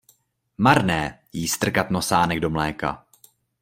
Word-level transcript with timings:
Marné 0.57 1.19
jí 1.33 1.47
strkat 1.47 1.89
nosánek 1.91 2.39
do 2.39 2.49
mléka. 2.49 3.05